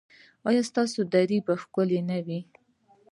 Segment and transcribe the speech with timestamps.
[0.47, 2.39] ایا ستاسو درې به ښکلې نه وي؟